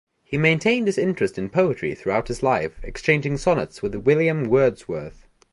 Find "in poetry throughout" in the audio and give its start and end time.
1.37-2.27